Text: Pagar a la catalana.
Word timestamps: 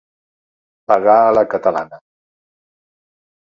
Pagar 0.93 1.19
a 1.27 1.37
la 1.39 1.45
catalana. 1.53 2.03